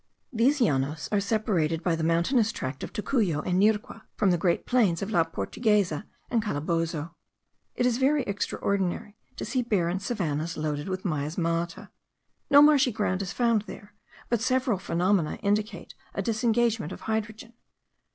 [0.33, 4.65] These Llanos are separated by the mountainous tract of Tocuyo and Nirgua from the great
[4.65, 7.13] plains of La Portuguesa and Calabozo.
[7.75, 11.91] It is very extraordinary to see barren savannahs loaded with miasmata.
[12.49, 13.93] No marshy ground is found there,
[14.27, 17.53] but several phenomena indicate a disengagement of hydrogen.